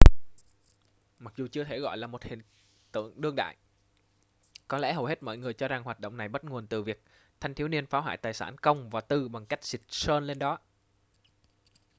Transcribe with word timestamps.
mặc 1.19 1.33
dù 1.37 1.47
chưa 1.47 1.63
thể 1.63 1.79
gọi 1.79 1.97
là 1.97 2.07
một 2.07 2.23
hiện 2.23 2.41
tượng 2.91 3.21
đương 3.21 3.33
đại 3.35 3.55
có 4.67 4.77
lẽ 4.77 4.93
hầu 4.93 5.05
hết 5.05 5.23
mọi 5.23 5.37
người 5.37 5.53
cho 5.53 5.67
rằng 5.67 5.83
hoạt 5.83 5.99
động 5.99 6.17
này 6.17 6.29
bắt 6.29 6.43
nguồn 6.43 6.67
từ 6.67 6.83
việc 6.83 7.03
thanh 7.39 7.53
thiếu 7.53 7.67
niên 7.67 7.85
phá 7.85 7.99
hoại 7.99 8.17
tài 8.17 8.33
sản 8.33 8.57
công 8.57 8.89
và 8.89 9.01
tư 9.01 9.27
bằng 9.27 9.45
cách 9.45 9.63
xịt 9.63 9.81
sơn 9.89 10.23
lên 10.23 10.39
đó 10.39 10.59